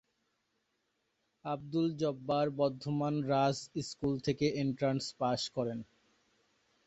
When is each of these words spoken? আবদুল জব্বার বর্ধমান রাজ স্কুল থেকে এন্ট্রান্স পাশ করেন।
আবদুল 1.45 1.87
জব্বার 1.97 2.45
বর্ধমান 2.59 3.15
রাজ 3.29 3.57
স্কুল 3.89 4.13
থেকে 4.19 4.45
এন্ট্রান্স 4.63 5.03
পাশ 5.19 5.41
করেন। 5.55 5.79